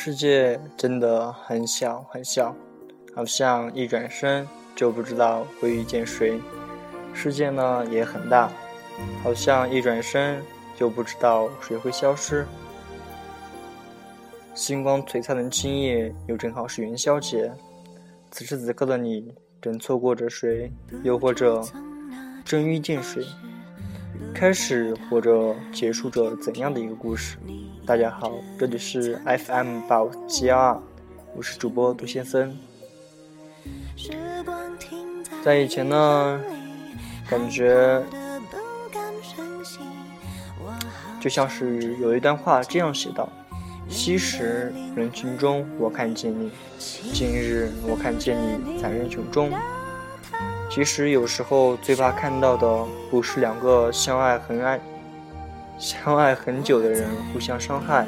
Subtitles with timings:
[0.00, 2.54] 世界真的很小很小，
[3.16, 6.40] 好像一转身就不知道会遇见谁；
[7.12, 8.48] 世界呢也很大，
[9.24, 10.40] 好像一转身
[10.76, 12.46] 就不知道谁会消失。
[14.54, 17.52] 星光璀璨的今夜，又正好是元宵节。
[18.30, 20.72] 此时此刻的你，正错过着谁，
[21.02, 21.60] 又或者
[22.44, 23.26] 正遇见谁？
[24.34, 27.36] 开始或者结束着怎样的一个故事？
[27.84, 30.80] 大家好，这里是 FM 八五七幺二，
[31.36, 32.56] 我是主播杜先生。
[35.42, 36.40] 在以前呢，
[37.28, 38.02] 感觉
[41.20, 43.28] 就像是有一段话这样写道：
[43.88, 49.50] 昔时人群中我看见你，今日我看见你在人群中。
[50.78, 54.78] 其实有时候最怕看到的不是两个相爱很爱、
[55.76, 58.06] 相爱很久的人互相伤害，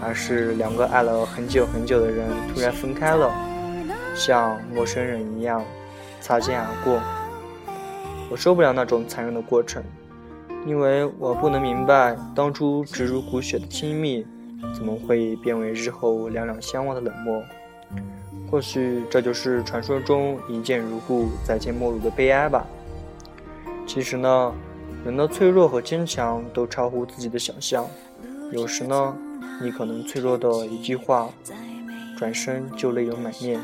[0.00, 3.30] 而是两个爱了很久很久的人突然分开了，
[4.14, 5.62] 像陌生人一样
[6.22, 6.98] 擦肩而过。
[8.30, 9.84] 我受不了那种残忍的过程，
[10.64, 14.26] 因为我不能明白当初直入骨血的亲密，
[14.74, 17.42] 怎么会变为日后两两相望的冷漠。
[18.50, 22.66] 或许这就是传说中一见如故、再见陌路的悲哀吧。
[23.86, 24.52] 其实呢，
[25.04, 27.86] 人的脆弱和坚强都超乎自己的想象。
[28.50, 29.16] 有时呢，
[29.62, 31.28] 你可能脆弱的一句话，
[32.18, 33.60] 转身就泪流满面；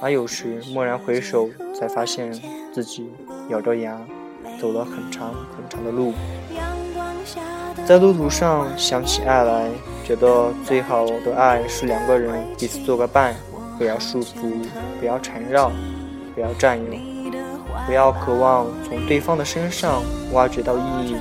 [0.00, 2.32] 而有时蓦然回首，才发现
[2.72, 3.10] 自己
[3.48, 4.00] 咬着牙
[4.60, 6.12] 走了很长很长的路。
[7.84, 9.68] 在路途上想起爱来，
[10.04, 13.34] 觉得最好的爱是两个人彼此做个伴。
[13.76, 14.52] 不要束缚，
[15.00, 15.70] 不要缠绕，
[16.34, 16.92] 不要占有，
[17.86, 21.16] 不要渴望从对方的身上挖掘到意义，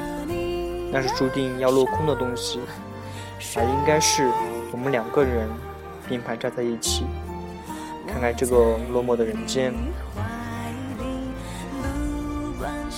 [0.92, 2.60] 那是注定要落空的东西。
[3.56, 4.30] 而应该是
[4.72, 5.48] 我们两个人
[6.08, 7.06] 并排站在一起，
[8.08, 9.74] 看看这个落寞的人间。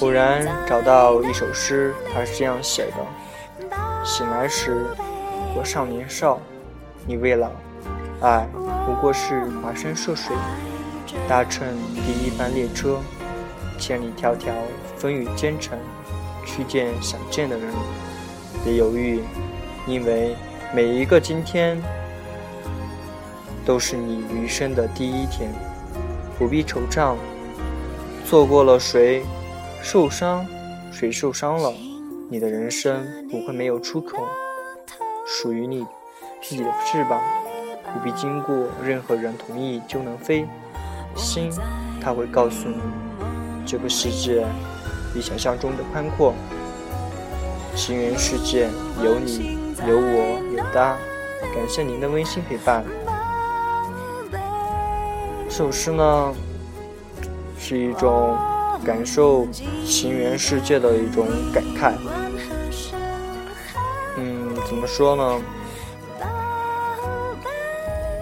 [0.02, 4.86] 偶然找到一首诗，它是这样写的：醒来时，
[5.58, 6.40] 我少年少，
[7.08, 7.50] 你未老，
[8.22, 8.48] 爱。
[8.86, 10.36] 不过是跋山涉水，
[11.28, 13.00] 搭乘第一班列车，
[13.80, 14.54] 千里迢迢，
[14.96, 15.78] 风雨兼程，
[16.46, 17.74] 去见想见的人。
[18.64, 19.22] 别犹豫，
[19.88, 20.36] 因为
[20.74, 21.82] 每一个今天，
[23.66, 25.50] 都是你余生的第一天。
[26.38, 27.16] 不必惆怅，
[28.26, 29.24] 错过了谁，
[29.82, 30.46] 受伤，
[30.92, 31.74] 谁受伤了？
[32.30, 34.28] 你的人生不会没有出口，
[35.26, 35.86] 属于你
[36.42, 37.22] 自己的翅膀。
[37.96, 40.46] 不必经过任何人同意就能飞，
[41.16, 41.50] 心
[42.02, 42.76] 它会告诉你，
[43.66, 44.46] 这个世界
[45.14, 46.34] 比想象中的宽阔。
[47.74, 48.70] 情缘世界
[49.02, 49.58] 有你
[49.88, 50.98] 有我有他，
[51.56, 52.84] 感谢您的温馨陪伴。
[55.48, 56.34] 这首诗呢，
[57.58, 58.38] 是一种
[58.84, 59.48] 感受
[59.86, 61.94] 情缘世界的一种感慨。
[64.18, 65.42] 嗯，怎么说呢？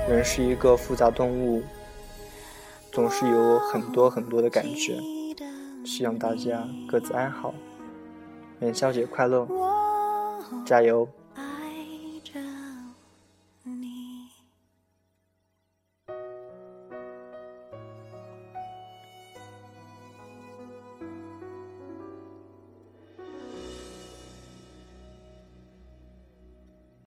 [0.08, 1.64] 人是一个复杂动物，
[2.92, 5.00] 总是有很多很多的感觉。
[5.86, 7.54] 希望大家各自安好，
[8.60, 9.48] 元宵节快乐，
[10.66, 11.08] 加油！